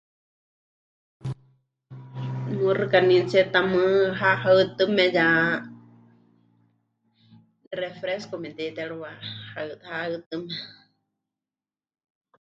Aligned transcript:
Muxɨkanítsie 2.61 3.41
tamɨ́ 3.53 3.85
ha 4.19 4.29
haɨtɨme 4.41 5.05
ya 5.17 5.27
refresco 7.79 8.35
memɨte'itérɨwa 8.41 9.09
haɨ... 9.53 9.69
haɨtɨme. 9.89 10.53